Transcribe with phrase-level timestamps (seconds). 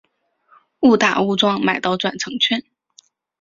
[0.79, 2.63] 误打误撞买到转乘券